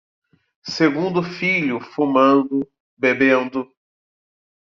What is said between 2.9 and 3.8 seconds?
bebendo